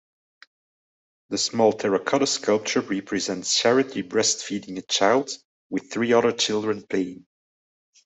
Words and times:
The 1.29 1.37
small 1.37 1.73
terracotta 1.73 2.25
sculpture 2.25 2.81
represents 2.81 3.55
"Charity" 3.55 4.01
breast-feeding 4.01 4.79
a 4.79 4.81
child, 4.81 5.29
with 5.69 5.91
three 5.91 6.11
other 6.11 6.31
children 6.31 6.81
playing. 6.89 7.27